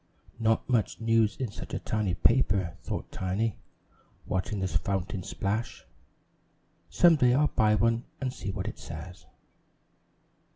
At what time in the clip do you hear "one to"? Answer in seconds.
7.75-8.31